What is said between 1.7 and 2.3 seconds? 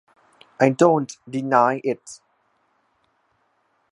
it.